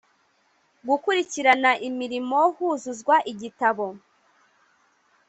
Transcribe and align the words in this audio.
gukurikirana 0.87 1.71
imirimo 1.87 2.37
huzuzwa 2.55 3.15
igitabo 3.31 3.85